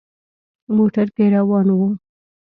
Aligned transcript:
موټر 0.75 1.07
کې 1.15 1.25
روان 1.35 1.67
وو. 1.77 1.89